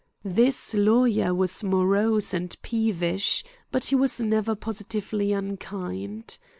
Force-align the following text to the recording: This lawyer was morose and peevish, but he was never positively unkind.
This 0.25 0.73
lawyer 0.73 1.31
was 1.31 1.63
morose 1.63 2.33
and 2.33 2.59
peevish, 2.63 3.43
but 3.71 3.85
he 3.85 3.93
was 3.95 4.19
never 4.19 4.55
positively 4.55 5.31
unkind. 5.31 6.39